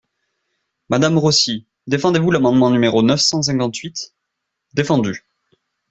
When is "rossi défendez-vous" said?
1.19-2.31